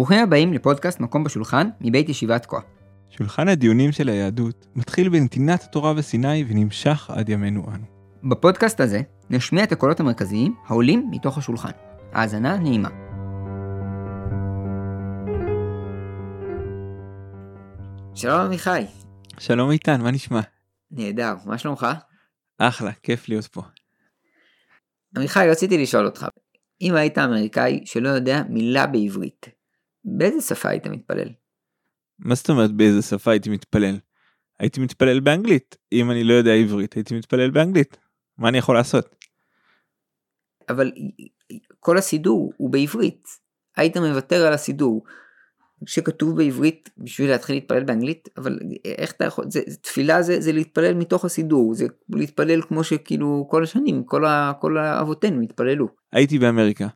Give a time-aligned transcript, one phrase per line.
[0.00, 2.58] ברוכים הבאים לפודקאסט מקום בשולחן מבית ישיבת כה.
[3.10, 7.84] שולחן הדיונים של היהדות מתחיל בנתינת התורה בסיני ונמשך עד ימינו אנו.
[8.30, 9.00] בפודקאסט הזה
[9.30, 11.70] נשמיע את הקולות המרכזיים העולים מתוך השולחן.
[12.12, 12.88] האזנה נעימה.
[18.14, 18.84] שלום עמיחי.
[19.38, 20.40] שלום איתן, מה נשמע?
[20.90, 21.86] נהדר, מה שלומך?
[22.58, 23.62] אחלה, כיף להיות פה.
[25.16, 26.26] עמיחי, רציתי לשאול אותך,
[26.80, 29.59] אם היית אמריקאי שלא יודע מילה בעברית,
[30.04, 31.28] באיזה שפה היית מתפלל?
[32.18, 33.98] מה זאת אומרת באיזה שפה הייתי מתפלל?
[34.58, 35.76] הייתי מתפלל באנגלית.
[35.92, 37.96] אם אני לא יודע עברית, הייתי מתפלל באנגלית.
[38.38, 39.16] מה אני יכול לעשות?
[40.68, 40.92] אבל
[41.80, 43.28] כל הסידור הוא בעברית.
[43.76, 45.04] היית מוותר על הסידור
[45.86, 50.94] שכתוב בעברית בשביל להתחיל להתפלל באנגלית, אבל איך אתה יכול, זה, תפילה זה, זה להתפלל
[50.94, 55.88] מתוך הסידור, זה להתפלל כמו שכאילו כל השנים, כל, ה, כל האבותינו התפללו.
[56.12, 56.86] הייתי באמריקה.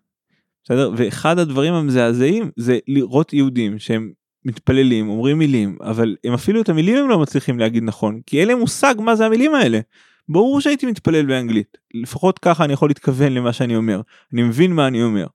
[0.64, 0.90] בסדר?
[0.96, 4.12] ואחד הדברים המזעזעים זה לראות יהודים שהם
[4.44, 8.48] מתפללים, אומרים מילים, אבל הם אפילו את המילים הם לא מצליחים להגיד נכון, כי אין
[8.48, 9.80] להם מושג מה זה המילים האלה.
[10.28, 14.00] ברור שהייתי מתפלל באנגלית, לפחות ככה אני יכול להתכוון למה שאני אומר,
[14.32, 15.26] אני מבין מה אני אומר.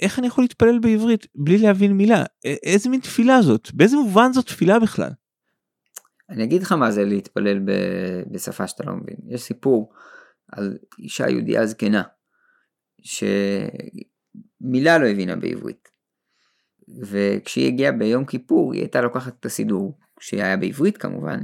[0.00, 2.24] איך אני יכול להתפלל בעברית בלי להבין מילה?
[2.44, 3.70] איזה מין תפילה זאת?
[3.74, 5.10] באיזה מובן זאת תפילה בכלל?
[6.30, 9.16] אני אגיד לך מה זה להתפלל ב- בשפה שאתה לא מבין.
[9.28, 9.92] יש סיפור
[10.52, 12.02] על אישה יהודייה זקנה,
[13.06, 15.88] שמילה לא הבינה בעברית.
[17.00, 21.40] וכשהיא הגיעה ביום כיפור היא הייתה לוקחת את הסידור, שהיה בעברית כמובן,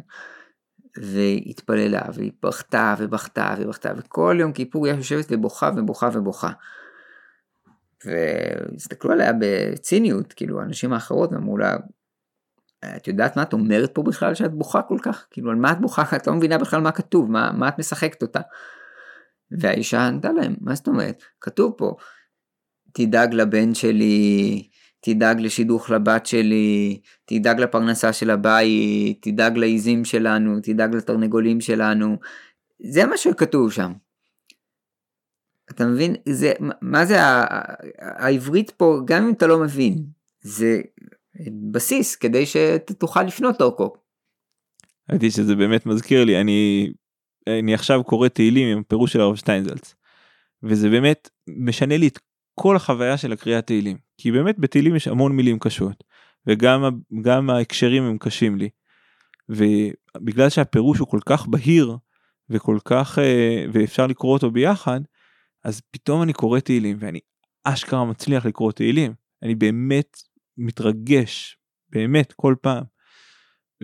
[0.96, 6.50] והתפללה והיא בכתה ובכתה ובכתה וכל יום כיפור היא יושבת ובוכה ובוכה ובוכה.
[8.04, 11.76] והסתכלו עליה בציניות, כאילו הנשים האחרות אמרו לה,
[12.96, 15.26] את יודעת מה את אומרת פה בכלל שאת בוכה כל כך?
[15.30, 16.02] כאילו על מה את בוכה?
[16.16, 18.40] את לא מבינה בכלל מה כתוב, מה, מה את משחקת אותה?
[19.58, 21.22] והאישה ענתה להם, מה זאת אומרת?
[21.40, 21.94] כתוב פה,
[22.92, 24.68] תדאג לבן שלי,
[25.00, 32.16] תדאג לשידוך לבת שלי, תדאג לפרנסה של הבית, תדאג לעיזים שלנו, תדאג לתרנגולים שלנו.
[32.82, 33.92] זה מה שכתוב שם.
[35.70, 36.16] אתה מבין?
[36.28, 37.16] זה, מה זה
[37.98, 40.04] העברית פה, גם אם אתה לא מבין,
[40.40, 40.80] זה
[41.70, 43.92] בסיס כדי שתוכל לפנות דרכו.
[45.10, 46.92] ראיתי שזה באמת מזכיר לי, אני,
[47.46, 49.94] אני עכשיו קורא תהילים עם פירוש של הרב שטיינזלץ.
[50.62, 52.18] וזה באמת משנה לי את
[52.54, 53.96] כל החוויה של הקריאת תהילים.
[54.18, 56.04] כי באמת בתהילים יש המון מילים קשות,
[56.46, 58.68] וגם ההקשרים הם קשים לי.
[59.48, 61.96] ובגלל שהפירוש הוא כל כך בהיר,
[62.50, 65.00] וכל כך, אה, ואפשר לקרוא אותו ביחד,
[65.64, 67.20] אז פתאום אני קורא תהילים, ואני
[67.64, 69.14] אשכרה מצליח לקרוא תהילים.
[69.42, 70.16] אני באמת
[70.58, 71.58] מתרגש,
[71.90, 72.91] באמת, כל פעם.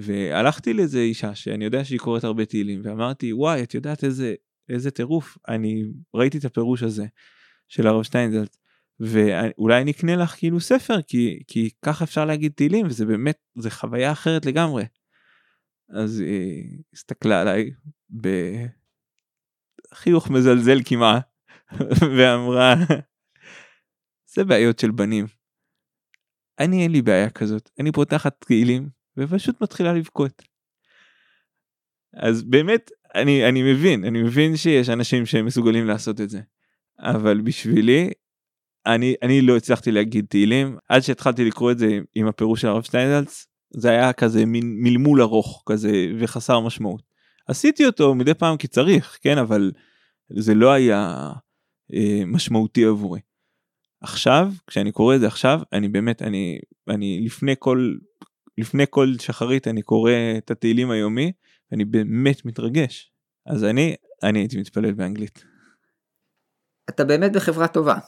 [0.03, 4.35] והלכתי לאיזה אישה שאני יודע שהיא קוראת הרבה תהילים, ואמרתי, וואי, את יודעת איזה,
[4.69, 7.07] איזה טירוף, אני ראיתי את הפירוש הזה
[7.69, 8.59] של הרב שטיינזלץ,
[9.01, 13.71] ואולי אני אקנה לך כאילו ספר כי כי ככה אפשר להגיד תהילים וזה באמת זה
[13.71, 14.85] חוויה אחרת לגמרי.
[15.91, 17.71] אז היא הסתכלה עליי
[19.93, 21.29] בחיוך מזלזל כמעט
[22.17, 22.75] ואמרה
[24.35, 25.27] זה בעיות של בנים.
[26.59, 30.43] אני אין לי בעיה כזאת אני פותחת תהילים ופשוט מתחילה לבכות.
[32.15, 36.41] אז באמת אני אני מבין אני מבין שיש אנשים שמסוגלים לעשות את זה
[37.01, 38.11] אבל בשבילי
[38.87, 42.83] אני אני לא הצלחתי להגיד תהילים עד שהתחלתי לקרוא את זה עם הפירוש של הרב
[42.83, 47.03] שטיינזלץ זה היה כזה מין מלמול ארוך כזה וחסר משמעות.
[47.49, 49.73] עשיתי אותו מדי פעם כי צריך כן אבל
[50.37, 51.31] זה לא היה
[51.95, 53.21] אה, משמעותי עבורי.
[54.01, 56.59] עכשיו כשאני קורא את זה עכשיו אני באמת אני
[56.89, 57.95] אני לפני כל
[58.59, 61.33] לפני כל שחרית אני קורא את התהילים היומי
[61.71, 63.13] ואני באמת מתרגש
[63.47, 65.45] אז אני אני הייתי מתפלל באנגלית.
[66.89, 67.99] אתה באמת בחברה טובה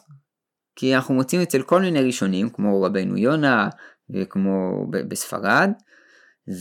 [0.76, 3.68] כי אנחנו מוצאים אצל כל מיני ראשונים, כמו רבנו יונה,
[4.10, 5.70] וכמו בספרד,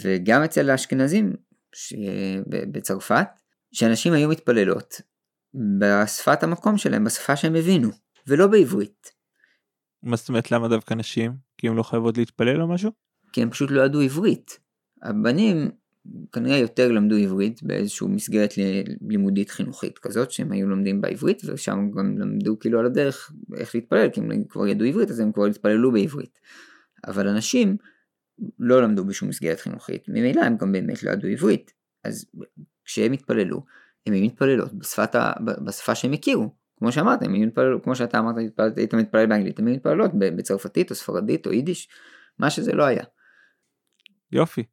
[0.04, 1.34] וגם אצל האשכנזים
[2.48, 3.28] בצרפת,
[3.72, 5.02] שאנשים היו מתפללות
[5.80, 7.90] בשפת המקום שלהם, בשפה שהם הבינו,
[8.28, 9.12] ולא בעברית.
[10.04, 11.32] מה זאת אומרת למה דווקא נשים?
[11.58, 12.92] כי הם לא חייבות להתפלל או משהו?
[13.32, 14.60] כי הם פשוט לא ידעו עברית.
[15.02, 15.72] הבנים
[16.32, 18.54] כנראה יותר למדו עברית באיזושהי מסגרת
[19.02, 24.10] לימודית חינוכית כזאת שהם היו לומדים בעברית ושם גם למדו כאילו על הדרך איך להתפלל
[24.10, 26.40] כי הם כבר ידעו עברית אז הם כבר התפללו בעברית.
[27.08, 27.78] אבל אנשים
[28.60, 31.74] לא למדו בשום מסגרת חינוכית ממילא הם גם באמת לא ידעו עברית
[32.04, 32.26] אז
[32.86, 33.64] כשהם התפללו
[34.08, 35.32] הם היו מתפללות בשפת ה...
[35.66, 38.36] בשפה שהם הכירו כמו שאמרת הם היו מתפללות כמו שאתה אמרת
[38.78, 41.90] היית מתפלל באנגלית הם היו מתפללות בצרפתית או ספרדית או יידיש
[42.40, 43.04] מה שזה לא היה.
[44.32, 44.64] יופי.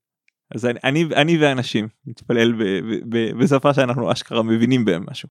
[0.54, 5.28] אז אני, אני, אני ואנשים נתפלל ב, בשפה שאנחנו אשכרה מבינים בהם משהו.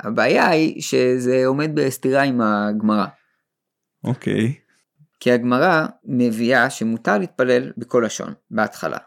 [0.00, 3.06] הבעיה היא שזה עומד בסתירה עם הגמרא.
[4.04, 4.48] אוקיי.
[4.48, 4.70] Okay.
[5.20, 8.98] כי הגמרא מביאה שמותר להתפלל בכל לשון בהתחלה.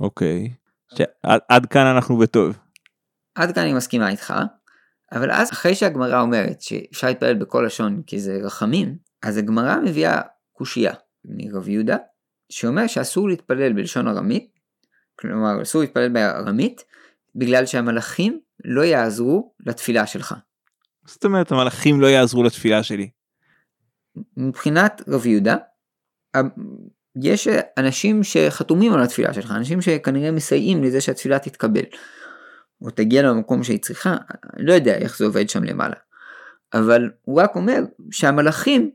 [0.00, 0.54] אוקיי.
[0.94, 1.04] Okay.
[1.48, 2.58] עד כאן אנחנו בטוב.
[3.38, 4.34] עד כאן אני מסכימה איתך,
[5.12, 10.20] אבל אז אחרי שהגמרא אומרת שאפשר להתפלל בכל לשון כי זה רחמים, אז הגמרא מביאה
[10.52, 10.92] קושייה
[11.24, 11.96] מרב יהודה,
[12.50, 14.50] שאומר שאסור להתפלל בלשון ארמית,
[15.18, 16.84] כלומר אסור להתפלל בארמית,
[17.34, 20.34] בגלל שהמלאכים לא יעזרו לתפילה שלך.
[21.06, 23.10] זאת אומרת המלאכים לא יעזרו לתפילה שלי.
[24.36, 25.56] מבחינת רב יהודה,
[27.22, 27.48] יש
[27.78, 31.84] אנשים שחתומים על התפילה שלך, אנשים שכנראה מסייעים לזה שהתפילה תתקבל.
[32.82, 34.16] או תגיע למקום שהיא צריכה,
[34.56, 35.96] אני לא יודע איך זה עובד שם למעלה.
[36.74, 38.90] אבל הוא רק אומר שהמלאכים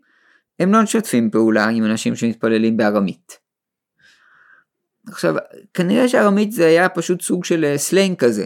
[0.60, 3.40] הם לא משתפים פעולה עם אנשים שמתפללים בארמית.
[5.08, 5.36] עכשיו,
[5.74, 8.46] כנראה שארמית זה היה פשוט סוג של אה, סלנג כזה,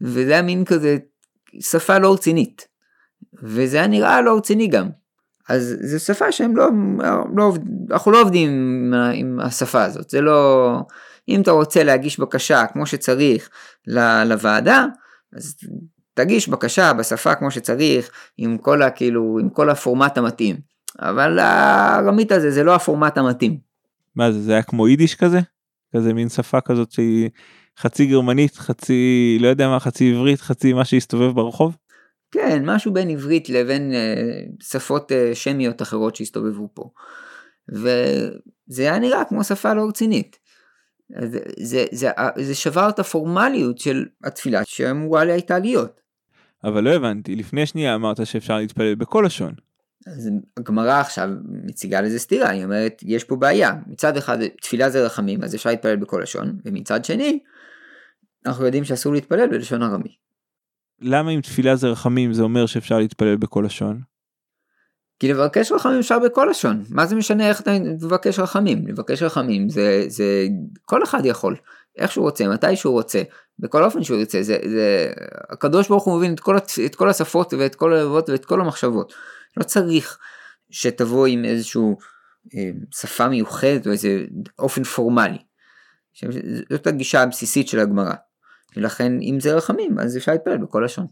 [0.00, 0.98] וזה היה מין כזה
[1.60, 2.68] שפה לא רצינית,
[3.42, 4.88] וזה היה נראה לא רציני גם.
[5.48, 6.68] אז זו שפה שהם לא,
[7.36, 7.52] לא
[7.90, 10.76] אנחנו לא עובדים עם, עם השפה הזאת, זה לא,
[11.28, 13.50] אם אתה רוצה להגיש בקשה כמו שצריך
[14.24, 14.86] לוועדה,
[15.36, 15.56] אז
[16.14, 20.56] תגיש בקשה בשפה כמו שצריך, עם כל, ה, כאילו, עם כל הפורמט המתאים.
[20.98, 23.58] אבל הארמית הזה זה לא הפורמט המתאים.
[24.16, 25.38] מה זה, זה היה כמו יידיש כזה?
[25.96, 27.30] כזה מין שפה כזאת שהיא
[27.78, 31.76] חצי גרמנית, חצי, לא יודע מה, חצי עברית, חצי מה שהסתובב ברחוב?
[32.30, 36.90] כן, משהו בין עברית לבין אה, שפות אה, שמיות אחרות שהסתובבו פה.
[37.68, 40.36] וזה היה נראה כמו שפה לא רצינית.
[41.18, 46.00] זה, זה, זה, זה שבר את הפורמליות של התפילה שאמורה הייתה להיות.
[46.64, 49.54] אבל לא הבנתי, לפני שנייה אמרת שאפשר להתפלל בכל לשון.
[50.06, 51.28] אז הגמרא עכשיו
[51.64, 53.72] מציגה לזה סתירה, היא אומרת, יש פה בעיה.
[53.86, 57.38] מצד אחד תפילה זה רחמים, אז אפשר להתפלל בכל לשון, ומצד שני,
[58.46, 60.16] אנחנו יודעים שאסור להתפלל בלשון ארמי.
[61.00, 64.00] למה אם תפילה זה רחמים זה אומר שאפשר להתפלל בכל לשון?
[65.20, 67.70] כי לבקש רחמים אפשר בכל לשון, מה זה משנה איך אתה
[68.02, 68.86] מבקש רחמים?
[68.86, 70.46] לבקש רחמים זה, זה
[70.84, 71.56] כל אחד יכול,
[71.98, 73.22] איך שהוא רוצה, מתי שהוא רוצה,
[73.58, 75.12] בכל אופן שהוא ירצה, זה, זה,
[75.50, 76.56] הקדוש ברוך הוא מבין את כל,
[76.86, 79.12] את כל השפות ואת כל הלבבות ואת כל המחשבות.
[79.56, 80.18] לא צריך
[80.70, 81.98] שתבוא עם איזשהו
[82.54, 84.24] אה, שפה מיוחדת או איזה
[84.58, 85.38] אופן פורמלי.
[86.70, 88.14] זאת הגישה הבסיסית של הגמרא.
[88.76, 91.06] ולכן אם זה רחמים אז אפשר להתפלל בכל לשון.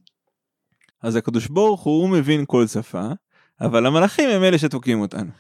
[1.03, 3.09] אז הקדוש ברוך הוא, מבין כל שפה,
[3.61, 5.31] אבל המלאכים הם אלה שתוקעים אותנו.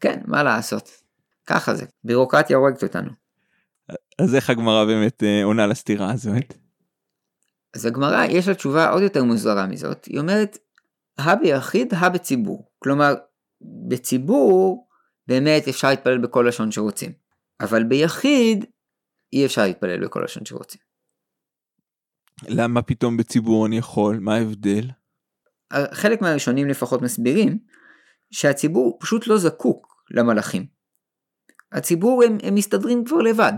[0.00, 0.90] כן, מה לעשות.
[1.46, 3.10] ככה זה, בירוקרטיה הורגת אותנו.
[4.18, 6.54] אז איך הגמרא באמת אה, עונה לסתירה הזאת?
[7.74, 10.58] אז הגמרא יש לה תשובה עוד יותר מוזרה מזאת, היא אומרת,
[11.18, 12.70] הא ביחיד, הא בציבור.
[12.78, 13.14] כלומר,
[13.88, 14.88] בציבור
[15.26, 17.12] באמת אפשר להתפלל בכל לשון שרוצים,
[17.60, 18.64] אבל ביחיד
[19.32, 20.80] אי אפשר להתפלל בכל לשון שרוצים.
[22.48, 24.18] למה פתאום בציבור אני יכול?
[24.18, 24.90] מה ההבדל?
[25.92, 27.58] חלק מהראשונים לפחות מסבירים
[28.30, 30.66] שהציבור פשוט לא זקוק למלאכים.
[31.72, 33.52] הציבור הם, הם מסתדרים כבר לבד.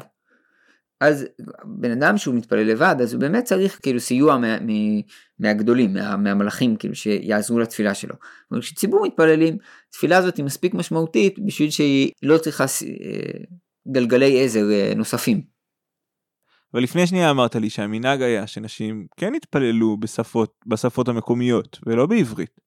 [1.01, 1.27] אז
[1.65, 4.73] בן אדם שהוא מתפלל לבד אז הוא באמת צריך כאילו סיוע מה, מה,
[5.39, 8.15] מהגדולים מה, מהמלאכים כאילו שיעזרו לתפילה שלו.
[8.53, 9.59] אבל כשציבור מתפללים
[9.91, 13.45] תפילה הזאת היא מספיק משמעותית בשביל שהיא לא צריכה אה,
[13.93, 15.60] גלגלי עזר אה, נוספים.
[16.75, 22.61] אבל לפני שנייה אמרת לי שהמנהג היה שנשים כן התפללו בשפות בשפות המקומיות ולא בעברית.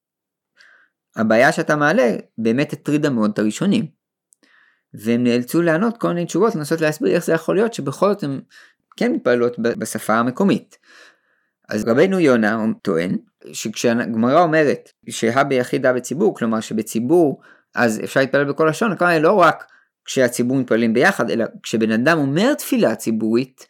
[1.15, 3.85] הבעיה שאתה מעלה באמת הטרידה מאוד את הראשונים.
[4.93, 8.41] והם נאלצו לענות כל מיני תשובות לנסות להסביר איך זה יכול להיות שבכל זאת הם
[8.97, 10.77] כן מתפללות בשפה המקומית.
[11.69, 13.17] אז רבנו יונה טוען
[13.53, 17.41] שכשהגמרא אומרת שהא ביחיד בציבור כלומר שבציבור
[17.75, 19.65] אז אפשר להתפלל בכל לשון הכוונה לא רק
[20.05, 23.67] כשהציבור מתפללים ביחד אלא כשבן אדם אומר תפילה ציבורית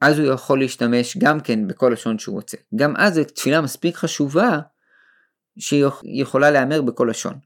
[0.00, 2.56] אז הוא יכול להשתמש גם כן בכל לשון שהוא רוצה.
[2.76, 4.58] גם אז זו תפילה מספיק חשובה
[5.58, 7.38] שהיא יכולה להיאמר בכל לשון.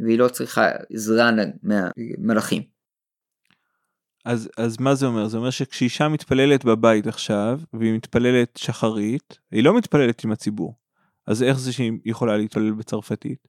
[0.00, 1.30] והיא לא צריכה עזרה
[1.62, 2.62] מהמלאכים.
[4.24, 5.28] אז, אז מה זה אומר?
[5.28, 10.74] זה אומר שכשאישה מתפללת בבית עכשיו, והיא מתפללת שחרית, היא לא מתפללת עם הציבור.
[11.26, 13.48] אז איך זה שהיא יכולה להתפלל בצרפתית?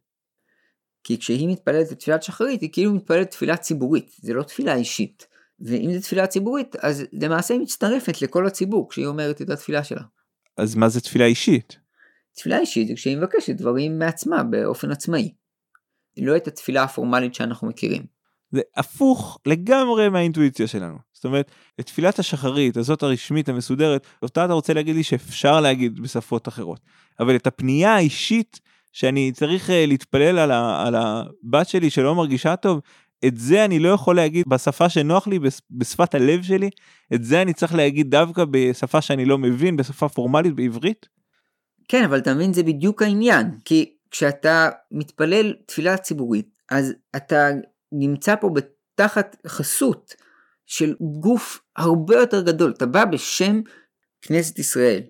[1.03, 5.27] כי כשהיא מתפללת תפילת שחרית, היא כאילו מתפללת תפילה ציבורית, זה לא תפילה אישית.
[5.59, 10.01] ואם זו תפילה ציבורית, אז למעשה היא מצטרפת לכל הציבור כשהיא אומרת את התפילה שלה.
[10.57, 11.77] אז מה זה תפילה אישית?
[12.35, 15.33] תפילה אישית זה כשהיא מבקשת דברים מעצמה באופן עצמאי.
[16.17, 18.05] לא את התפילה הפורמלית שאנחנו מכירים.
[18.51, 20.97] זה הפוך לגמרי מהאינטואיציה שלנו.
[21.13, 25.99] זאת אומרת, את תפילת השחרית הזאת הרשמית המסודרת, אותה אתה רוצה להגיד לי שאפשר להגיד
[25.99, 26.79] בשפות אחרות.
[27.19, 28.59] אבל את הפנייה האישית
[28.91, 32.81] שאני צריך אה, להתפלל על, ה, על הבת שלי שלא מרגישה טוב,
[33.27, 35.39] את זה אני לא יכול להגיד בשפה שנוח לי,
[35.71, 36.69] בשפת הלב שלי,
[37.13, 41.05] את זה אני צריך להגיד דווקא בשפה שאני לא מבין, בשפה פורמלית בעברית.
[41.87, 43.51] כן, אבל אתה מבין, זה בדיוק העניין.
[43.65, 47.49] כי כשאתה מתפלל תפילה ציבורית, אז אתה
[47.91, 48.49] נמצא פה
[48.95, 50.13] תחת חסות
[50.65, 52.73] של גוף הרבה יותר גדול.
[52.77, 53.61] אתה בא בשם
[54.21, 55.01] כנסת ישראל.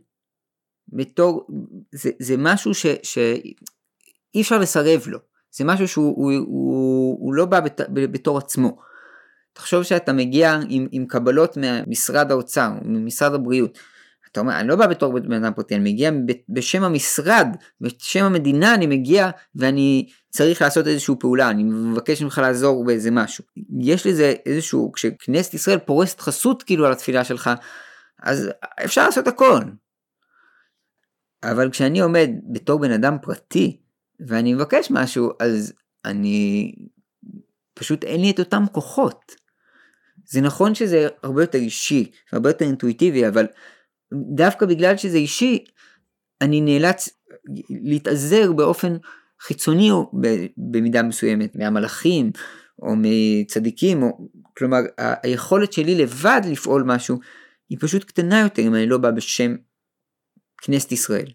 [0.88, 1.48] בתור,
[1.92, 5.20] זה, זה משהו ש, שאי אפשר לסרב לו.
[5.58, 8.78] זה משהו שהוא הוא, הוא, הוא לא בא בת, בתור עצמו.
[9.54, 13.78] תחשוב שאתה מגיע עם, עם קבלות ממשרד האוצר, ממשרד הבריאות.
[14.32, 16.12] אתה אומר, אני לא בא בתור בן אדם פרטי, אני מגיע
[16.50, 17.48] בשם המשרד,
[17.82, 23.44] בשם המדינה אני מגיע ואני צריך לעשות איזושהי פעולה, אני מבקש ממך לעזור באיזה משהו.
[23.80, 27.50] יש לזה איזשהו, כשכנסת ישראל פורסת חסות כאילו על התפילה שלך,
[28.24, 28.50] אז
[28.86, 29.60] אפשר לעשות הכל.
[31.44, 33.85] אבל כשאני עומד בתור בן אדם פרטי,
[34.28, 35.74] ואני מבקש משהו, אז
[36.06, 36.72] אני,
[37.74, 39.36] פשוט אין לי את אותם כוחות.
[40.26, 43.46] זה נכון שזה הרבה יותר אישי, הרבה יותר אינטואיטיבי, אבל
[44.36, 45.64] דווקא בגלל שזה אישי,
[46.42, 47.10] אני נאלץ
[47.70, 48.98] להתעזר באופן
[49.42, 50.12] חיצוני או
[50.58, 52.32] במידה מסוימת מהמלאכים
[52.82, 57.20] או מצדיקים, או, כלומר היכולת שלי לבד לפעול משהו
[57.70, 59.56] היא פשוט קטנה יותר אם אני לא בא בשם
[60.62, 61.32] כנסת ישראל.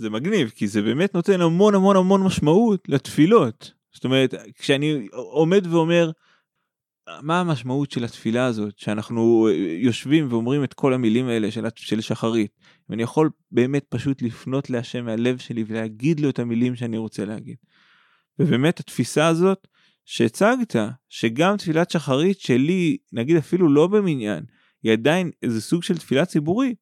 [0.00, 3.72] זה מגניב כי זה באמת נותן המון המון המון משמעות לתפילות.
[3.92, 6.10] זאת אומרת כשאני עומד ואומר
[7.22, 12.00] מה המשמעות של התפילה הזאת שאנחנו אה, יושבים ואומרים את כל המילים האלה של, של
[12.00, 12.50] שחרית
[12.88, 17.56] ואני יכול באמת פשוט לפנות להשם מהלב שלי ולהגיד לו את המילים שאני רוצה להגיד.
[18.38, 19.68] ובאמת התפיסה הזאת
[20.04, 20.76] שהצגת
[21.08, 24.44] שגם תפילת שחרית שלי נגיד אפילו לא במניין
[24.82, 26.78] היא עדיין איזה סוג של תפילה ציבורית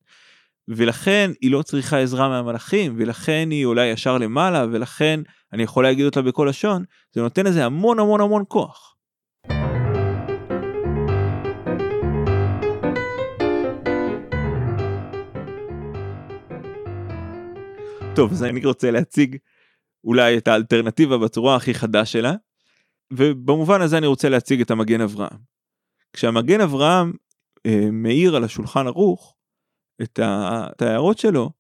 [0.68, 5.20] ולכן היא לא צריכה עזרה מהמלאכים ולכן היא עולה ישר למעלה ולכן
[5.52, 8.96] אני יכול להגיד אותה בכל לשון זה נותן לזה המון המון המון כוח.
[18.14, 19.37] טוב אז אני רוצה להציג
[20.04, 22.34] אולי את האלטרנטיבה בצורה הכי חדה שלה
[23.12, 25.38] ובמובן הזה אני רוצה להציג את המגן אברהם.
[26.12, 27.12] כשהמגן אברהם
[27.66, 29.38] אה, מאיר על השולחן ערוך
[30.02, 30.18] את,
[30.82, 31.50] ההערות שלו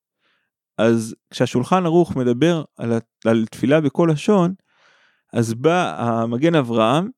[0.78, 2.92] אז כשהשולחן ערוך מדבר על,
[3.26, 4.54] על תפילה בכל לשון
[5.32, 7.10] אז בא המגן אברהם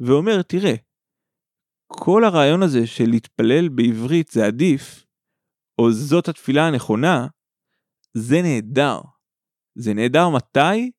[0.00, 0.74] ואומר תראה
[1.86, 5.04] כל הרעיון הזה של להתפלל בעברית זה עדיף
[5.78, 7.26] או זאת התפילה הנכונה
[8.14, 9.00] זה נהדר.
[9.74, 10.90] זה נהדר מתי?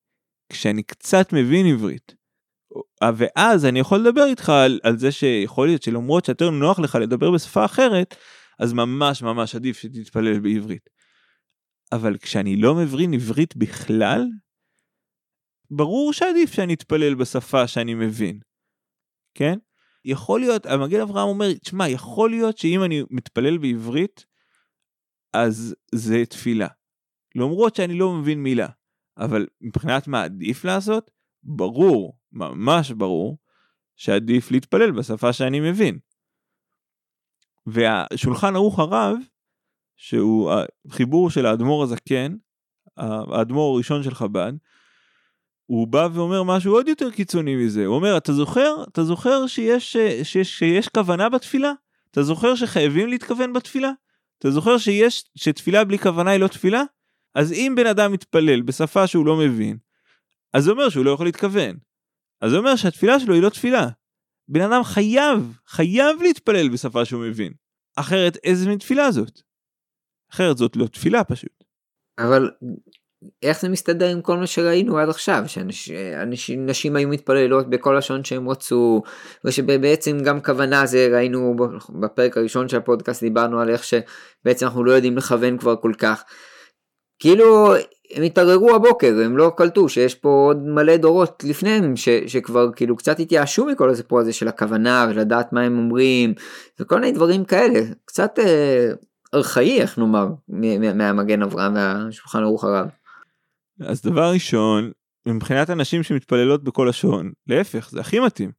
[0.50, 2.16] כשאני קצת מבין עברית.
[3.18, 7.32] ואז אני יכול לדבר איתך על, על זה שיכול להיות שלמרות שיותר נוח לך לדבר
[7.32, 8.16] בשפה אחרת,
[8.60, 10.90] אז ממש ממש עדיף שתתפלל בעברית.
[11.92, 14.22] אבל כשאני לא מבין עברית בכלל,
[15.72, 18.40] ברור שעדיף שאני אתפלל בשפה שאני מבין.
[19.34, 19.58] כן?
[20.06, 24.26] יכול להיות, המגן אברהם אומר, תשמע, יכול להיות שאם אני מתפלל בעברית,
[25.34, 26.68] אז זה תפילה.
[27.36, 28.68] למרות שאני לא מבין מילה.
[29.18, 31.12] אבל מבחינת מה עדיף לעשות,
[31.44, 33.38] ברור, ממש ברור,
[33.96, 36.00] שעדיף להתפלל בשפה שאני מבין.
[37.66, 39.18] והשולחן ערוך הרב,
[39.98, 40.52] שהוא
[40.90, 42.36] החיבור של האדמו"ר הזקן,
[42.98, 44.54] האדמו"ר הראשון של חב"ד,
[45.66, 49.98] הוא בא ואומר משהו עוד יותר קיצוני מזה, הוא אומר, אתה זוכר, אתה זוכר שיש,
[50.24, 51.72] שיש, שיש כוונה בתפילה?
[52.12, 53.92] אתה זוכר שחייבים להתכוון בתפילה?
[54.40, 56.84] אתה זוכר שיש, שתפילה בלי כוונה היא לא תפילה?
[57.36, 59.78] אז אם בן אדם מתפלל בשפה שהוא לא מבין,
[60.54, 61.78] אז זה אומר שהוא לא יכול להתכוון.
[62.42, 63.90] אז זה אומר שהתפילה שלו היא לא תפילה.
[64.48, 67.54] בן אדם חייב, חייב להתפלל בשפה שהוא מבין.
[67.96, 69.42] אחרת איזה מין תפילה זאת?
[70.32, 71.64] אחרת זאת לא תפילה פשוט.
[72.20, 72.52] אבל
[73.44, 78.24] איך זה מסתדר עם כל מה שראינו עד עכשיו שאנשים נשים היו מתפללות בכל לשון
[78.24, 79.02] שהם רצו
[79.46, 81.56] ושבעצם גם כוונה זה ראינו
[82.02, 86.24] בפרק הראשון של הפודקאסט דיברנו על איך שבעצם אנחנו לא יודעים לכוון כבר כל כך.
[87.20, 87.74] כאילו
[88.14, 92.96] הם התערערו הבוקר הם לא קלטו שיש פה עוד מלא דורות לפניהם ש, שכבר כאילו
[92.96, 96.34] קצת התייאשו מכל הסיפור הזה של הכוונה ולדעת מה הם אומרים
[96.80, 98.92] וכל מיני דברים כאלה קצת אה,
[99.34, 100.28] ארכאי איך נאמר
[100.96, 102.88] מהמגן אברהם והשולחן ערוך הרב.
[103.82, 104.92] אז דבר ראשון
[105.26, 108.52] מבחינת אנשים שמתפללות בכל לשון להפך זה הכי מתאים.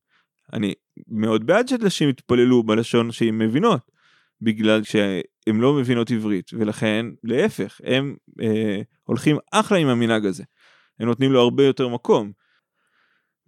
[0.53, 0.75] אני
[1.09, 3.96] מאוד בעד שאנשים יתפללו בלשון שהן מבינות
[4.41, 10.45] בגלל שהן לא מבינות עברית ולכן להפך הם אה, הולכים אחלה עם המנהג הזה.
[11.01, 12.33] הם נותנים לו הרבה יותר מקום.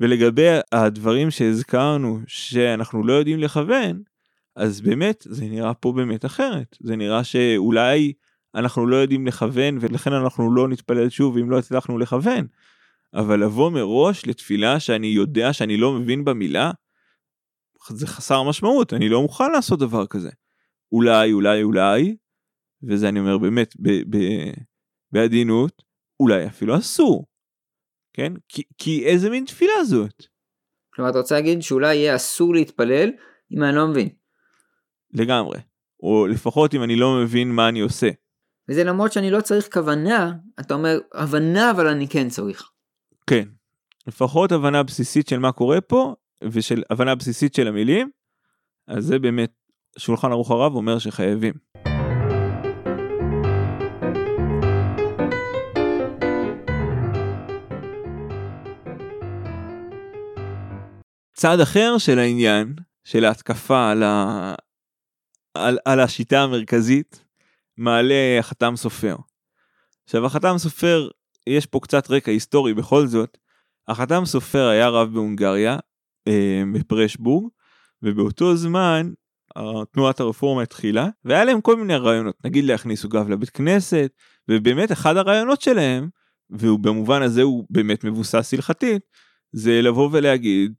[0.00, 4.02] ולגבי הדברים שהזכרנו שאנחנו לא יודעים לכוון
[4.57, 8.12] אז באמת זה נראה פה באמת אחרת זה נראה שאולי
[8.54, 12.47] אנחנו לא יודעים לכוון ולכן אנחנו לא נתפלל שוב אם לא הצלחנו לכוון.
[13.14, 16.71] אבל לבוא מראש לתפילה שאני יודע שאני לא מבין במילה
[17.88, 20.30] זה חסר משמעות אני לא מוכן לעשות דבר כזה.
[20.92, 22.16] אולי אולי אולי
[22.83, 24.18] וזה אני אומר באמת ב, ב,
[25.12, 25.83] בעדינות,
[26.21, 27.26] אולי אפילו אסור.
[28.12, 28.33] כן?
[28.49, 30.26] כי, כי איזה מין תפילה זאת?
[30.95, 33.11] כלומר, אתה רוצה להגיד שאולי יהיה אסור להתפלל
[33.52, 34.09] אם אני לא מבין.
[35.14, 35.59] לגמרי.
[36.02, 38.09] או לפחות אם אני לא מבין מה אני עושה.
[38.68, 42.71] וזה למרות שאני לא צריך כוונה, אתה אומר, הבנה אבל אני כן צריך.
[43.26, 43.49] כן.
[44.07, 46.14] לפחות הבנה בסיסית של מה קורה פה,
[46.45, 48.11] ושל הבנה בסיסית של המילים,
[48.87, 49.52] אז זה באמת,
[49.99, 51.55] שולחן ערוך הרב אומר שחייבים.
[61.33, 62.75] צד אחר של העניין,
[63.05, 64.55] של ההתקפה על, ה...
[65.55, 67.25] על, על השיטה המרכזית,
[67.76, 69.17] מעלה החתם סופר.
[70.05, 71.09] עכשיו החתם סופר,
[71.47, 73.38] יש פה קצת רקע היסטורי בכל זאת,
[73.88, 75.78] החתם סופר היה רב בהונגריה,
[76.28, 77.50] אה, בפרשבורג,
[78.02, 79.12] ובאותו זמן
[79.93, 84.12] תנועת הרפורמה התחילה, והיה להם כל מיני רעיונות, נגיד להכניס עוגב לבית כנסת,
[84.49, 86.09] ובאמת אחד הרעיונות שלהם,
[86.50, 89.02] ובמובן הזה הוא באמת מבוסס הלכתית,
[89.52, 90.73] זה לבוא ולהגיד,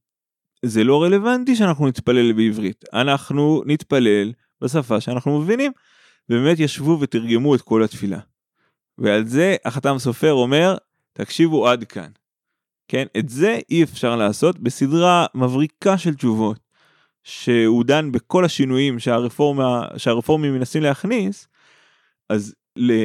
[0.65, 5.71] זה לא רלוונטי שאנחנו נתפלל בעברית, אנחנו נתפלל בשפה שאנחנו מבינים.
[6.29, 8.19] ובאמת ישבו ותרגמו את כל התפילה.
[8.97, 10.75] ועל זה החתם סופר אומר,
[11.13, 12.11] תקשיבו עד כאן.
[12.87, 16.59] כן, את זה אי אפשר לעשות בסדרה מבריקה של תשובות,
[17.29, 21.47] שהוא דן בכל השינויים שהרפורמה, שהרפורמים מנסים להכניס,
[22.29, 22.55] אז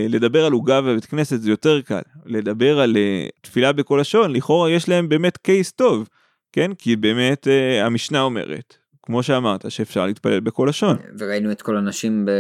[0.09, 4.71] לדבר על עוגה בבית כנסת זה יותר קל, לדבר על uh, תפילה בכל לשון, לכאורה
[4.71, 6.09] יש להם באמת קייס טוב,
[6.53, 6.75] כן?
[6.75, 10.97] כי באמת uh, המשנה אומרת, כמו שאמרת, שאפשר להתפלל בכל לשון.
[11.19, 12.31] וראינו את כל הנשים ב...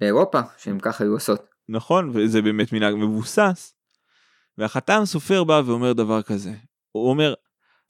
[0.00, 1.46] באירופה שהם ככה היו עושות.
[1.68, 3.74] נכון, וזה באמת מנהג מבוסס.
[4.58, 6.52] והחתם סופר בא ואומר דבר כזה,
[6.92, 7.34] הוא אומר,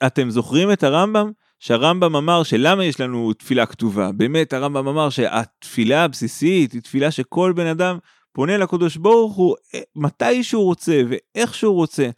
[0.07, 1.31] אתם זוכרים את הרמב"ם?
[1.63, 7.53] שהרמב"ם אמר שלמה יש לנו תפילה כתובה, באמת הרמב"ם אמר שהתפילה הבסיסית היא תפילה שכל
[7.57, 7.99] בן אדם
[8.33, 12.11] פונה לקדוש ברוך הוא אה, מתי שהוא רוצה ואיך שהוא רוצה.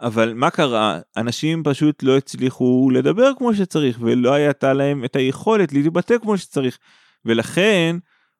[0.00, 0.98] אבל מה קרה?
[1.16, 6.78] אנשים פשוט לא הצליחו לדבר כמו שצריך ולא הייתה להם את היכולת להתבטא כמו שצריך.
[7.24, 7.96] ולכן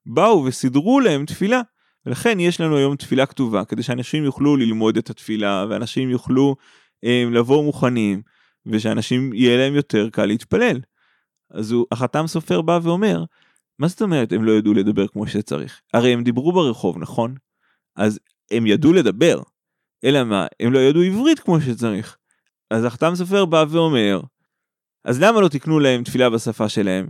[0.07, 1.61] באו וסידרו להם תפילה.
[2.07, 6.57] ולכן יש לנו היום תפילה כתובה כדי שאנשים יוכלו ללמוד את התפילה ואנשים יוכלו
[7.05, 8.34] אה, לבוא מוכנים
[8.67, 10.81] ושאנשים יהיה להם יותר קל להתפלל.
[11.51, 13.25] אז הוא, החתם סופר בא ואומר,
[13.79, 15.81] מה זאת אומרת הם לא ידעו לדבר כמו שצריך?
[15.95, 17.35] הרי הם דיברו ברחוב, נכון?
[17.97, 19.43] אז הם ידעו לדבר,
[20.05, 22.17] אלא מה, הם לא ידעו עברית כמו שצריך.
[22.71, 24.21] אז החתם סופר בא ואומר,
[25.05, 27.07] אז למה לא תקנו להם תפילה בשפה שלהם?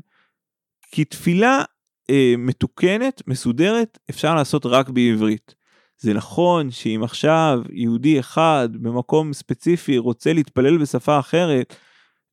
[0.90, 1.62] כי תפילה
[2.10, 5.54] אה, מתוקנת, מסודרת, אפשר לעשות רק בעברית.
[5.98, 11.76] זה נכון שאם עכשיו יהודי אחד במקום ספציפי רוצה להתפלל בשפה אחרת,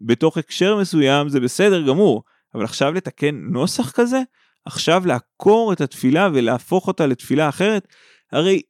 [0.02, 2.24] בתוך הקשר מסוים זה בסדר גמור,
[2.56, 4.22] אבל עכשיו לתקן נוסח כזה?
[4.66, 7.88] עכשיו לעקור את התפילה ולהפוך אותה לתפילה אחרת?
[8.32, 8.62] הרי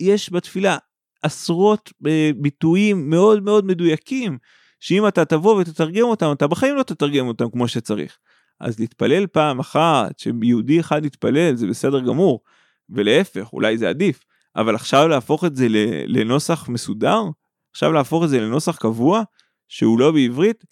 [0.00, 0.76] יש בתפילה
[1.22, 4.38] עשרות אה, ביטויים מאוד מאוד מדויקים,
[4.80, 8.18] שאם אתה תבוא ותתרגם אותם, אתה בחיים לא תתרגם אותם כמו שצריך.
[8.60, 12.40] אז להתפלל פעם אחת, שיהודי אחד יתפלל, זה בסדר גמור,
[12.90, 14.24] ולהפך, אולי זה עדיף,
[14.56, 15.66] אבל עכשיו להפוך את זה
[16.06, 17.22] לנוסח מסודר,
[17.70, 19.22] עכשיו להפוך את זה לנוסח קבוע,
[19.68, 20.64] שהוא לא בעברית,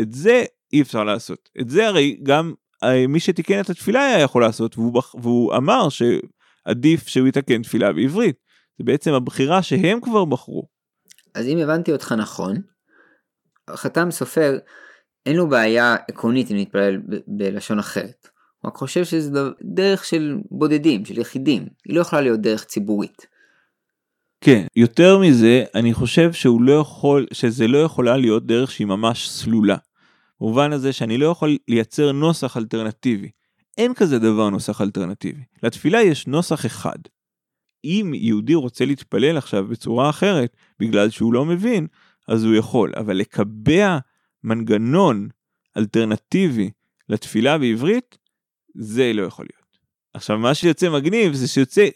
[0.00, 1.48] את זה אי אפשר לעשות.
[1.60, 5.14] את זה הרי גם אה, מי שתיקן את התפילה היה יכול לעשות, והוא, בח...
[5.14, 8.36] והוא אמר שעדיף שהוא יתקן תפילה בעברית.
[8.78, 10.68] זה בעצם הבחירה שהם כבר בחרו.
[11.34, 12.56] אז אם הבנתי אותך נכון,
[13.70, 14.58] חתם סופר
[15.26, 18.28] אין לו בעיה עקרונית אם להתפלל בלשון אחרת.
[18.64, 23.26] רק חושב שזה דרך של בודדים, של יחידים, היא לא יכולה להיות דרך ציבורית.
[24.40, 29.28] כן, יותר מזה, אני חושב שהוא לא יכול, שזה לא יכולה להיות דרך שהיא ממש
[29.28, 29.76] סלולה.
[30.40, 33.30] במובן הזה שאני לא יכול לייצר נוסח אלטרנטיבי.
[33.78, 35.42] אין כזה דבר נוסח אלטרנטיבי.
[35.62, 36.98] לתפילה יש נוסח אחד.
[37.84, 41.86] אם יהודי רוצה להתפלל עכשיו בצורה אחרת, בגלל שהוא לא מבין,
[42.28, 43.98] אז הוא יכול, אבל לקבע
[44.44, 45.28] מנגנון
[45.76, 46.70] אלטרנטיבי
[47.08, 48.18] לתפילה בעברית,
[48.74, 49.78] זה לא יכול להיות.
[50.14, 51.88] עכשיו מה שיוצא מגניב זה שיוצא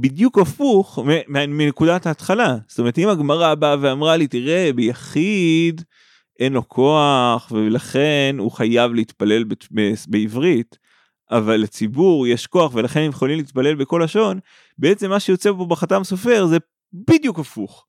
[0.00, 0.98] בדיוק הפוך
[1.28, 2.56] מנקודת ההתחלה.
[2.68, 5.82] זאת אומרת אם הגמרא באה ואמרה לי תראה ביחיד
[6.38, 9.44] אין לו כוח ולכן הוא חייב להתפלל
[10.08, 10.78] בעברית.
[11.30, 14.38] אבל לציבור יש כוח ולכן הם יכולים להתפלל בכל לשון,
[14.78, 16.56] בעצם מה שיוצא פה בחתם סופר זה
[16.92, 17.86] בדיוק הפוך.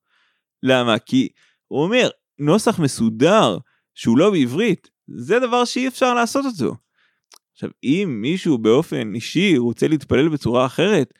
[0.63, 0.99] למה?
[0.99, 1.29] כי
[1.67, 2.09] הוא אומר,
[2.39, 3.57] נוסח מסודר
[3.95, 6.75] שהוא לא בעברית, זה דבר שאי אפשר לעשות אותו.
[7.57, 11.13] עכשיו, אם מישהו באופן אישי רוצה להתפלל בצורה אחרת,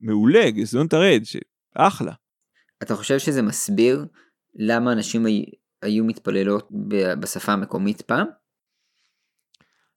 [0.00, 2.12] מעולה, גזעון תרד, שאחלה.
[2.82, 4.06] אתה חושב שזה מסביר
[4.54, 5.26] למה אנשים
[5.82, 6.68] היו מתפללות
[7.20, 8.26] בשפה המקומית פעם?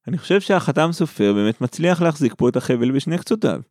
[0.08, 3.62] אני חושב שהחתם סופר באמת מצליח להחזיק פה את החבל בשני קצותיו.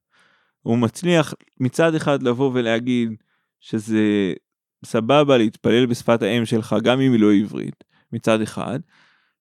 [0.60, 3.12] הוא מצליח מצד אחד לבוא ולהגיד
[3.60, 4.32] שזה
[4.84, 8.78] סבבה להתפלל בשפת האם שלך גם אם היא לא עברית, מצד אחד.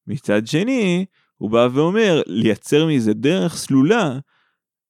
[0.07, 1.05] מצד שני,
[1.37, 4.19] הוא בא ואומר, לייצר מזה דרך סלולה,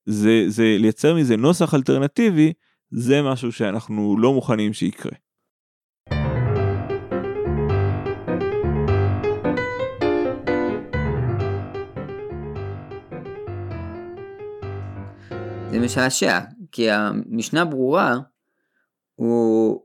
[0.06, 2.54] זה, זה לייצר מזה נוסח אלטרנטיבי,
[2.92, 5.12] זה משהו שאנחנו לא מוכנים שיקרה.
[15.72, 16.40] זה משעשע,
[16.72, 18.14] כי המשנה ברורה
[19.16, 19.82] הוא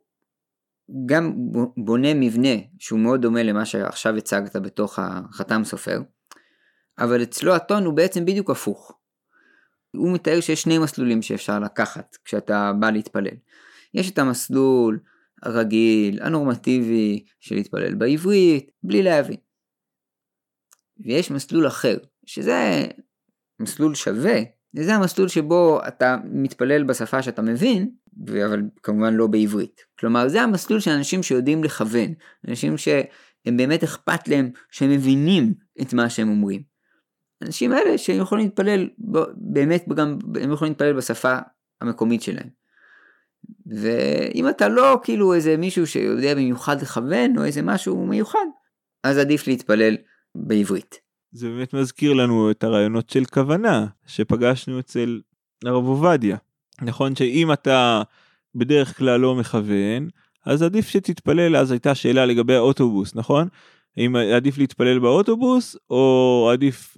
[1.06, 1.32] גם
[1.76, 6.00] בונה מבנה שהוא מאוד דומה למה שעכשיו הצגת בתוך החתם סופר,
[7.00, 8.92] אבל אצלו הטון הוא בעצם בדיוק הפוך.
[9.96, 13.36] הוא מתאר שיש שני מסלולים שאפשר לקחת כשאתה בא להתפלל.
[13.94, 15.00] יש את המסלול
[15.42, 19.36] הרגיל, הנורמטיבי, של להתפלל בעברית, בלי להבין.
[21.04, 22.86] ויש מסלול אחר, שזה
[23.60, 24.40] מסלול שווה,
[24.76, 27.90] זה המסלול שבו אתה מתפלל בשפה שאתה מבין,
[28.28, 29.80] אבל כמובן לא בעברית.
[29.98, 32.14] כלומר, זה המסלול של אנשים שיודעים לכוון,
[32.48, 36.69] אנשים שהם באמת אכפת להם, שהם מבינים את מה שהם אומרים.
[37.42, 38.88] אנשים האלה שהם יכולים להתפלל,
[39.37, 41.38] באמת גם, הם יכולים להתפלל בשפה
[41.81, 42.48] המקומית שלהם.
[43.66, 48.46] ואם אתה לא כאילו איזה מישהו שיודע במיוחד לכוון או איזה משהו מיוחד,
[49.05, 49.96] אז עדיף להתפלל
[50.35, 51.00] בעברית.
[51.33, 55.20] זה באמת מזכיר לנו את הרעיונות של כוונה שפגשנו אצל
[55.64, 56.37] הרב עובדיה.
[56.83, 58.03] נכון שאם אתה
[58.55, 60.09] בדרך כלל לא מכוון,
[60.46, 63.48] אז עדיף שתתפלל, אז הייתה שאלה לגבי האוטובוס, נכון?
[63.96, 66.96] האם עדיף להתפלל באוטובוס, או עדיף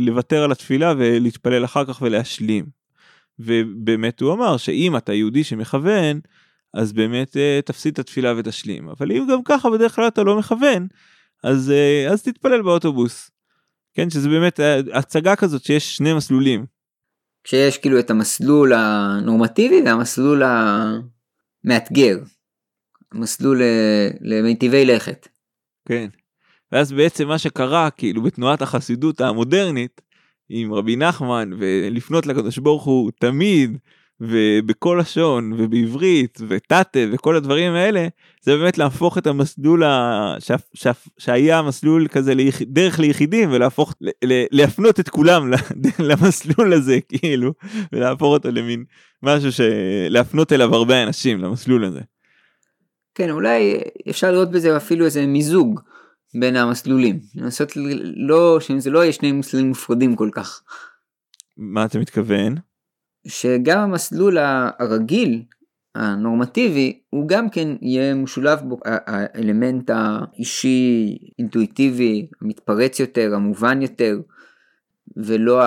[0.00, 2.66] לוותר על התפילה ולהתפלל אחר כך ולהשלים.
[3.38, 6.20] ובאמת הוא אמר שאם אתה יהודי שמכוון,
[6.74, 8.88] אז באמת אה, תפסיד את התפילה ותשלים.
[8.88, 10.86] אבל אם גם ככה בדרך כלל אתה לא מכוון,
[11.44, 13.30] אז, אה, אז תתפלל באוטובוס.
[13.94, 16.66] כן, שזה באמת אה, הצגה כזאת שיש שני מסלולים.
[17.44, 20.42] כשיש כאילו את המסלול הנורמטיבי והמסלול
[21.64, 22.18] המאתגר.
[23.12, 23.62] המסלול
[24.20, 25.28] למיטיבי לכת.
[25.86, 26.08] כן.
[26.72, 30.00] ואז בעצם מה שקרה כאילו בתנועת החסידות המודרנית
[30.48, 33.78] עם רבי נחמן ולפנות לקדוש ברוך הוא תמיד
[34.20, 38.08] ובכל לשון ובעברית ותתה וכל הדברים האלה
[38.40, 40.34] זה באמת להפוך את המסלול ה...
[40.38, 40.50] ש...
[40.74, 40.86] ש...
[41.18, 42.62] שהיה מסלול כזה ליח...
[42.62, 44.44] דרך ליחידים ולהפוך ל...
[44.50, 45.50] להפנות את כולם
[46.08, 47.52] למסלול הזה כאילו
[47.92, 48.84] ולהפוך אותו למין
[49.22, 52.00] משהו שלהפנות אליו הרבה אנשים למסלול הזה.
[53.16, 55.80] כן אולי אפשר לראות בזה אפילו איזה מיזוג
[56.40, 57.72] בין המסלולים לנסות
[58.16, 60.62] לא שזה לא יהיה שני מסלולים מופרדים כל כך.
[61.56, 62.54] מה אתה מתכוון?
[63.26, 64.38] שגם המסלול
[64.78, 65.42] הרגיל
[65.94, 74.20] הנורמטיבי הוא גם כן יהיה משולב בו האלמנט האישי אינטואיטיבי המתפרץ יותר המובן יותר
[75.16, 75.60] ולא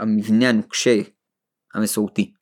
[0.00, 1.00] המבנה הנוקשה
[1.74, 2.32] המסורתי.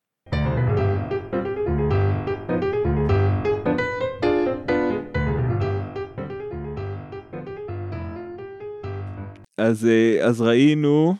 [9.58, 11.14] אז, אה, אז ראינו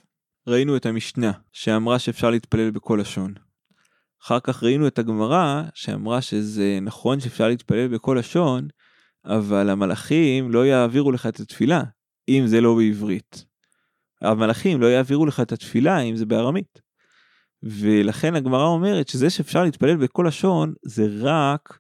[0.47, 3.35] ראינו את המשנה שאמרה שאפשר להתפלל בכל לשון.
[4.23, 8.69] אחר כך ראינו את הגמרא שאמרה שזה נכון שאפשר להתפלל בכל לשון,
[9.25, 11.83] אבל המלאכים לא יעבירו לך את התפילה
[12.29, 13.45] אם זה לא בעברית.
[14.23, 16.81] המלאכים לא יעבירו לך את התפילה אם זה בארמית.
[17.63, 21.79] ולכן הגמרא אומרת שזה שאפשר להתפלל בכל לשון זה רק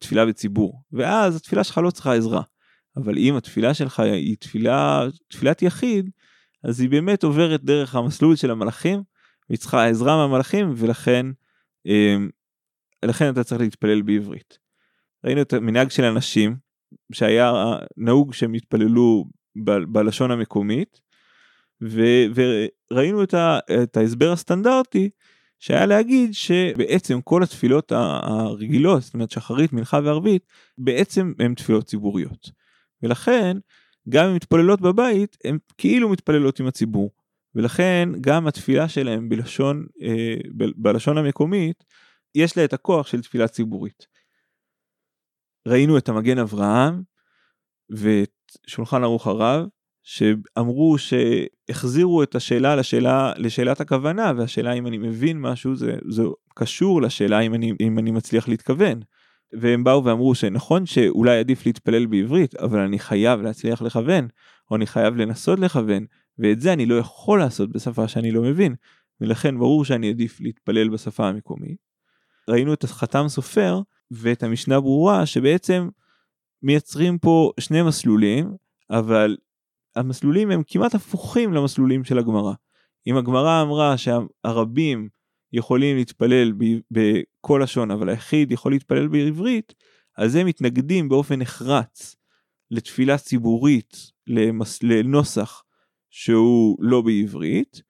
[0.00, 2.42] תפילה בציבור, ואז התפילה שלך לא צריכה עזרה.
[2.96, 6.10] אבל אם התפילה שלך היא תפילה, תפילת יחיד,
[6.64, 9.02] אז היא באמת עוברת דרך המסלול של המלאכים,
[9.48, 11.26] והיא צריכה עזרה מהמלאכים, ולכן
[11.86, 12.28] אמ,
[13.04, 14.58] לכן אתה צריך להתפלל בעברית.
[15.24, 16.56] ראינו את המנהג של אנשים,
[17.12, 17.52] שהיה
[17.96, 19.24] נהוג שהם יתפללו
[19.64, 21.00] ב- בלשון המקומית,
[21.82, 22.24] ו-
[22.92, 25.10] וראינו את, ה- את ההסבר הסטנדרטי,
[25.58, 30.46] שהיה להגיד שבעצם כל התפילות הרגילות, זאת אומרת שחרית, מנחה וערבית,
[30.78, 32.50] בעצם הן תפילות ציבוריות.
[33.06, 33.56] ולכן
[34.08, 37.10] גם אם מתפללות בבית, הן כאילו מתפללות עם הציבור.
[37.54, 40.34] ולכן גם התפילה שלהם בלשון, אה,
[40.76, 41.84] בלשון המקומית,
[42.34, 44.06] יש לה את הכוח של תפילה ציבורית.
[45.68, 47.02] ראינו את המגן אברהם
[47.90, 48.32] ואת
[48.66, 49.66] שולחן ערוך הרב,
[50.02, 56.22] שאמרו שהחזירו את השאלה לשאלה, לשאלת הכוונה, והשאלה אם אני מבין משהו זה, זה
[56.54, 59.00] קשור לשאלה אם אני, אם אני מצליח להתכוון.
[59.52, 64.28] והם באו ואמרו שנכון שאולי עדיף להתפלל בעברית, אבל אני חייב להצליח לכוון,
[64.70, 66.04] או אני חייב לנסות לכוון,
[66.38, 68.74] ואת זה אני לא יכול לעשות בשפה שאני לא מבין,
[69.20, 71.76] ולכן ברור שאני עדיף להתפלל בשפה המקומית.
[72.48, 73.80] ראינו את החתם סופר
[74.10, 75.88] ואת המשנה ברורה שבעצם
[76.62, 78.50] מייצרים פה שני מסלולים,
[78.90, 79.36] אבל
[79.96, 82.52] המסלולים הם כמעט הפוכים למסלולים של הגמרא.
[83.06, 85.08] אם הגמרא אמרה שהרבים
[85.56, 86.52] יכולים להתפלל
[86.90, 89.74] בכל לשון, אבל היחיד יכול להתפלל בעברית,
[90.16, 92.16] אז הם מתנגדים באופן נחרץ
[92.70, 94.82] לתפילה ציבורית, למס...
[94.82, 95.62] לנוסח
[96.10, 97.82] שהוא לא בעברית,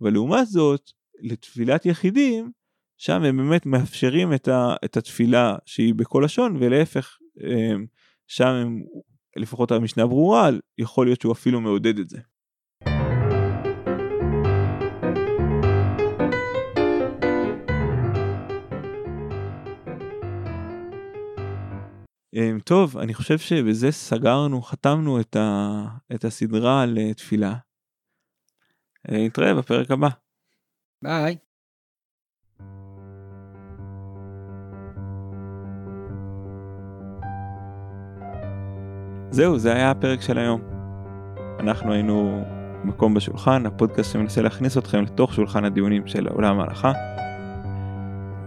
[0.00, 2.50] אבל לעומת זאת, לתפילת יחידים,
[2.98, 4.74] שם הם באמת מאפשרים את, ה...
[4.84, 7.18] את התפילה שהיא בכל לשון, ולהפך,
[8.26, 8.82] שם הם,
[9.36, 12.18] לפחות המשנה ברורה, יכול להיות שהוא אפילו מעודד את זה.
[22.64, 27.54] טוב, אני חושב שבזה סגרנו, חתמנו את, ה, את הסדרה על תפילה.
[29.10, 30.08] אה, נתראה בפרק הבא.
[31.04, 31.36] ביי.
[39.30, 40.60] זהו, זה היה הפרק של היום.
[41.60, 42.44] אנחנו היינו
[42.84, 46.92] מקום בשולחן, הפודקאסט שמנסה להכניס אתכם לתוך שולחן הדיונים של עולם ההלכה.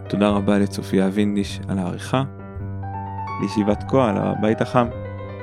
[0.08, 2.43] תודה רבה לצופיה וינדיש על העריכה.
[3.40, 4.86] לישיבת כה על הבית החם.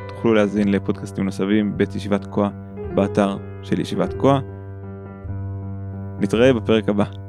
[0.08, 2.49] תוכלו להאזין לפודקאסטים נוספים בית ישיבת כה
[2.95, 4.39] באתר של ישיבת כה.
[6.19, 7.20] נתראה בפרק הבא.